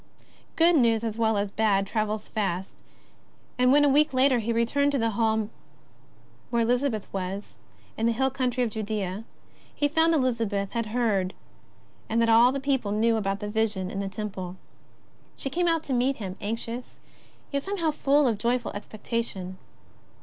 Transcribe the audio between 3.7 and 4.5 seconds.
when a week later